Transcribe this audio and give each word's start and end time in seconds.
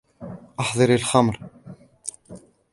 أحضر 0.59 0.93
الخمر. 0.93 1.39